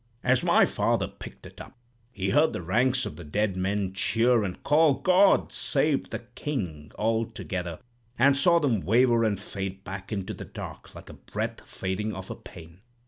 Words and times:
As 0.23 0.43
my 0.43 0.65
father 0.65 1.07
picked 1.07 1.45
it 1.45 1.61
up, 1.61 1.73
he 2.11 2.31
heard 2.31 2.53
the 2.53 2.63
ranks 2.63 3.05
of 3.05 3.17
the 3.17 3.23
dead 3.23 3.55
men 3.55 3.93
cheer 3.93 4.43
and 4.43 4.63
call, 4.63 4.95
'God 4.95 5.51
save 5.53 6.09
the 6.09 6.23
King!' 6.33 6.91
all 6.97 7.23
together, 7.27 7.77
and 8.17 8.35
saw 8.35 8.57
them 8.59 8.81
waver 8.81 9.23
and 9.23 9.39
fade 9.39 9.83
back 9.83 10.11
into 10.11 10.33
the 10.33 10.43
dark, 10.43 10.95
like 10.95 11.11
a 11.11 11.13
breath 11.13 11.61
fading 11.67 12.15
off 12.15 12.31
a 12.31 12.35
pane. 12.35 12.81